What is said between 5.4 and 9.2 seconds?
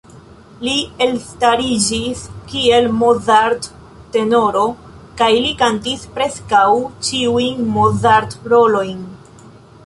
li kantis preskaŭ ĉiujn Mozart-rolojn.